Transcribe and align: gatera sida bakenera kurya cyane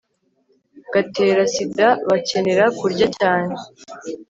gatera 0.93 1.41
sida 1.53 1.87
bakenera 2.09 2.65
kurya 2.79 3.07
cyane 3.17 3.53